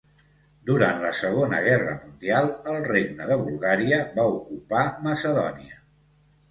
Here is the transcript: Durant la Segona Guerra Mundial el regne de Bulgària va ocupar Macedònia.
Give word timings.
Durant 0.69 1.03
la 1.03 1.11
Segona 1.19 1.59
Guerra 1.67 1.93
Mundial 1.99 2.49
el 2.73 2.81
regne 2.89 3.29
de 3.33 3.39
Bulgària 3.45 4.01
va 4.19 4.27
ocupar 4.41 4.85
Macedònia. 5.09 5.81